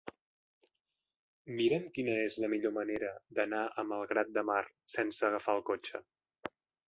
Mira'm 1.59 1.83
quina 1.97 2.15
és 2.21 2.37
la 2.45 2.49
millor 2.55 2.73
manera 2.79 3.11
d'anar 3.39 3.61
a 3.83 3.87
Malgrat 3.91 4.33
de 4.39 4.45
Mar 4.53 4.63
sense 4.97 5.27
agafar 5.31 5.57
el 5.61 5.65
cotxe. 5.71 6.03